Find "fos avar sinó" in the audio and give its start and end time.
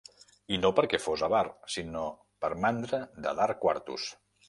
1.03-2.07